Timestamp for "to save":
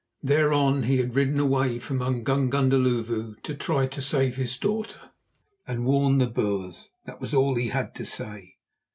3.85-4.35